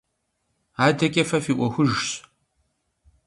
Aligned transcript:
АдэкӀэ 0.85 1.23
фэ 1.29 1.37
фи 1.45 1.53
Ӏуэхужщ. 1.57 2.07